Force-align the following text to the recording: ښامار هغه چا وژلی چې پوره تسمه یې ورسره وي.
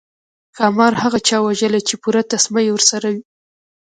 ښامار 0.55 0.93
هغه 1.03 1.19
چا 1.27 1.37
وژلی 1.47 1.81
چې 1.87 1.95
پوره 2.01 2.21
تسمه 2.31 2.59
یې 2.65 2.71
ورسره 2.73 3.07
وي. 3.13 3.21